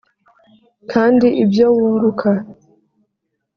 kandi 0.91 1.27
ibyo 1.43 1.65
wunguka 1.75 2.31